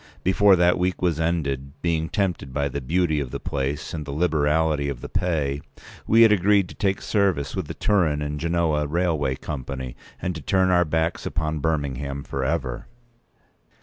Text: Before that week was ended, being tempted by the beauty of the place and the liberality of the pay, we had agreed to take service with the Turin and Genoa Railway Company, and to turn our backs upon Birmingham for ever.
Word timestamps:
Before 0.23 0.55
that 0.55 0.79
week 0.79 0.99
was 1.03 1.19
ended, 1.19 1.73
being 1.83 2.09
tempted 2.09 2.51
by 2.51 2.69
the 2.69 2.81
beauty 2.81 3.19
of 3.19 3.29
the 3.29 3.39
place 3.39 3.93
and 3.93 4.03
the 4.03 4.09
liberality 4.11 4.89
of 4.89 5.01
the 5.01 5.09
pay, 5.09 5.61
we 6.07 6.23
had 6.23 6.31
agreed 6.31 6.67
to 6.69 6.73
take 6.73 7.03
service 7.03 7.55
with 7.55 7.67
the 7.67 7.75
Turin 7.75 8.19
and 8.19 8.39
Genoa 8.39 8.87
Railway 8.87 9.35
Company, 9.35 9.95
and 10.19 10.33
to 10.33 10.41
turn 10.41 10.71
our 10.71 10.85
backs 10.85 11.27
upon 11.27 11.59
Birmingham 11.59 12.23
for 12.23 12.43
ever. 12.43 12.87